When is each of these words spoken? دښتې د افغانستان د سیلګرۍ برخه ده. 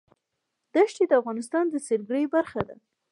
دښتې 0.73 1.03
د 1.07 1.11
افغانستان 1.21 1.65
د 1.69 1.75
سیلګرۍ 1.87 2.25
برخه 2.35 2.61
ده. 2.67 2.75